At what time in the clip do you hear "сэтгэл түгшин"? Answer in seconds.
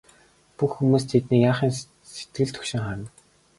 2.15-2.81